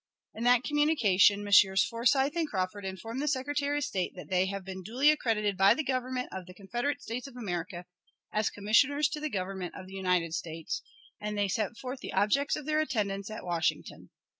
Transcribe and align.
In 0.33 0.45
that 0.45 0.63
communication 0.63 1.43
Messrs. 1.43 1.83
Forsyth 1.83 2.35
and 2.35 2.47
Crawford 2.47 2.85
inform 2.85 3.19
the 3.19 3.27
Secretary 3.27 3.77
of 3.77 3.83
State 3.83 4.13
that 4.15 4.31
they 4.31 4.47
have 4.47 4.65
been 4.65 4.81
duly 4.81 5.11
accredited 5.11 5.55
by 5.55 5.75
the 5.75 5.83
Government 5.83 6.27
of 6.31 6.47
the 6.47 6.55
Confederate 6.55 7.03
States 7.03 7.27
of 7.27 7.37
America 7.37 7.85
as 8.33 8.49
commissioners 8.49 9.07
to 9.09 9.19
the 9.19 9.29
Government 9.29 9.75
of 9.77 9.85
the 9.85 9.93
United 9.93 10.33
States, 10.33 10.81
and 11.19 11.37
they 11.37 11.47
set 11.47 11.77
forth 11.77 11.99
the 11.99 12.13
objects 12.13 12.55
of 12.55 12.65
their 12.65 12.79
attendance 12.79 13.29
at 13.29 13.45
Washington. 13.45 14.09